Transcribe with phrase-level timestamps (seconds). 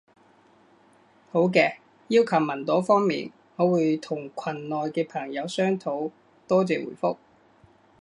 [1.31, 1.75] 好嘅，
[2.07, 6.09] 要求文檔方面，我會同群內嘅朋友商討。
[6.47, 7.17] 多謝回覆